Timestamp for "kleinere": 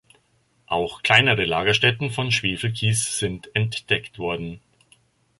1.03-1.45